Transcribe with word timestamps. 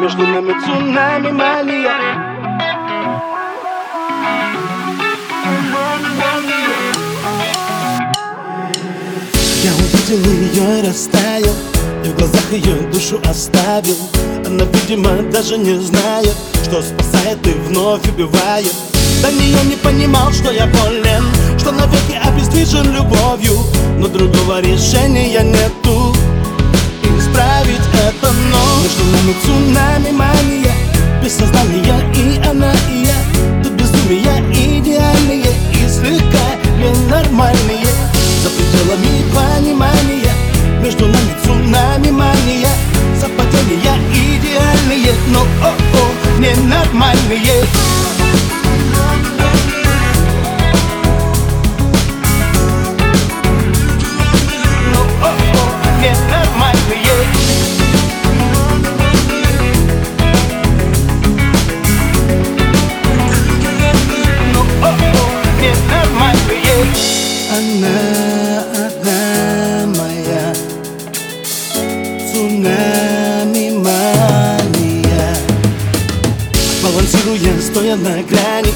Между 0.00 0.24
нами 0.24 0.54
цунами 0.64 1.32
мания. 1.32 1.90
Я 9.64 9.72
увидел 9.72 10.30
ее 10.30 10.78
и 10.78 10.86
растаял 10.86 11.52
И 12.04 12.08
в 12.10 12.16
глазах 12.16 12.52
ее 12.52 12.76
душу 12.92 13.20
оставил. 13.28 13.96
Она, 14.46 14.66
видимо, 14.66 15.10
даже 15.32 15.58
не 15.58 15.76
знает 15.80 16.36
Что 16.62 16.80
спасает 16.80 17.44
и 17.44 17.50
вновь 17.50 18.06
убивает. 18.08 18.74
До 19.20 19.32
нее 19.32 19.58
не 19.64 19.74
понимал, 19.74 20.30
что 20.30 20.52
я 20.52 20.66
болен 20.66 21.24
Что 21.58 21.72
навеки 21.72 22.16
обездвижен 22.22 22.92
любовью. 22.94 23.58
Но 23.98 24.06
другого 24.06 24.60
решения 24.60 25.42
нету 25.42 26.14
Между 28.88 29.04
нами 29.04 29.34
цунами 29.44 30.10
мания. 30.12 30.72
Без 31.22 31.34
сознания 31.34 32.00
и 32.14 32.40
она, 32.48 32.72
и 32.90 33.04
я 33.04 33.62
Тут 33.62 33.72
безумие 33.72 34.40
идеальные. 34.50 35.44
И 35.74 35.88
слегка 35.90 36.56
ненормальные 36.78 37.84
За 38.42 38.48
пределами 38.48 39.24
понимания. 39.34 40.32
Между 40.82 41.06
нами 41.06 41.36
цунами 41.44 42.10
мания. 42.10 42.70
Совпадения 43.20 43.98
идеальные 44.10 45.12
Но 45.28 45.40
о-о, 45.62 46.40
ненормальные 46.40 47.66
Балансируя, 77.18 77.60
стоя 77.60 77.96
на 77.96 78.22
грани 78.22 78.72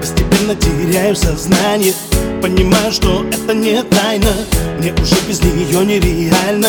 Постепенно 0.00 0.54
теряю 0.54 1.16
сознание. 1.16 1.94
Понимаю, 2.42 2.92
что 2.92 3.24
это 3.30 3.54
не 3.54 3.82
тайна 3.82 4.32
Мне 4.78 4.92
уже 4.92 5.16
без 5.28 5.40
нее 5.42 5.84
нереально. 5.84 6.68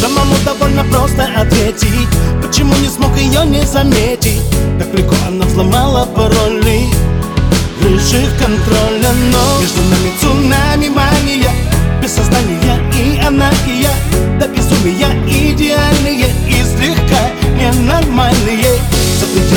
Самому 0.00 0.34
довольно 0.44 0.84
просто 0.84 1.28
ответить 1.36 2.08
Почему 2.42 2.74
не 2.76 2.88
смог 2.88 3.16
ее 3.16 3.44
не 3.46 3.64
заметить? 3.64 4.40
Как 4.78 4.92
легко 4.94 5.14
она 5.26 5.44
взломала 5.46 6.06
пароли 6.06 6.86
Лишив 7.82 8.28
контроля, 8.38 9.12
но 9.30 9.60
Между 9.60 9.82
нами 9.82 10.12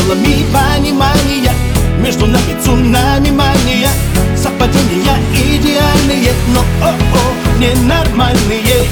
Пределами 0.10 0.44
понимания 0.52 1.54
Между 2.00 2.26
нами 2.26 2.60
цунами 2.64 3.30
мания. 3.30 3.90
Совпадения 4.36 5.18
идеальные 5.34 6.34
Но 6.52 6.62
о-о, 6.84 7.60
ненормальные 7.60 8.88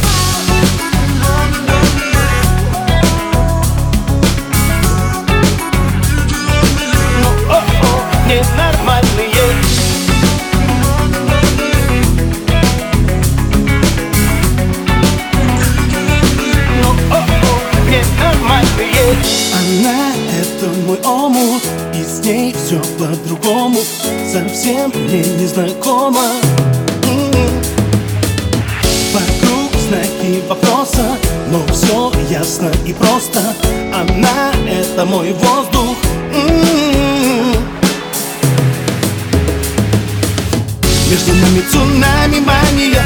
мой 20.85 20.99
омут 21.03 21.63
И 21.93 22.03
с 22.03 22.23
ней 22.23 22.53
все 22.53 22.79
по-другому. 22.97 23.79
Совсем 24.31 24.91
мне 24.93 25.23
незнакомо. 25.39 26.23
М. 27.03 27.31
Вокруг 29.13 29.71
знаки 29.87 30.41
вопроса 30.47 31.17
Но 31.51 31.61
все 31.73 32.11
ясно 32.29 32.71
и 32.85 32.93
просто. 32.93 33.41
Она 33.93 34.51
это 34.67 35.05
мой 35.05 35.33
воздух. 35.33 35.97
М. 36.33 36.77
Между 41.09 41.33
нами 41.33 41.61
цунами 41.71 42.39
мания 42.41 43.01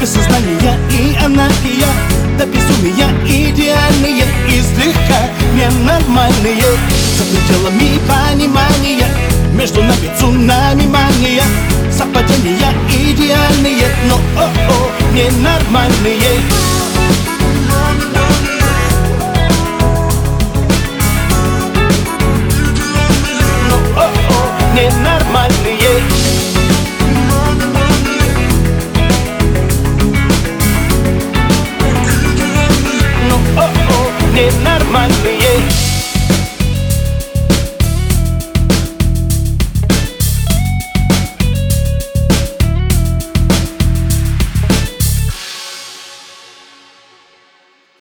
Без 0.00 0.10
сознания 0.10 0.76
и 0.90 1.16
она, 1.24 1.46
и 1.64 1.78
я 1.78 2.36
До 2.36 2.46
безумия 2.46 3.08
идеальные 3.24 4.24
И 4.48 4.60
слегка 4.60 5.28
ненормальные 5.54 7.03
За 7.14 7.24
пределами 7.24 8.00
понимания 8.08 9.06
Между 9.52 9.82
нами 9.82 10.10
цунами 10.18 10.86
мания. 10.86 11.44
Совпадения 11.90 12.72
идеальные 12.90 13.86
Но 14.08 14.16
о-о, 14.36 15.14
ненормальные 15.14 16.40